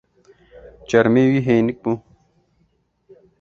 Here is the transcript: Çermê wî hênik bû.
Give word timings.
Çermê 0.89 1.23
wî 1.31 1.39
hênik 1.47 1.77
bû. 1.83 1.91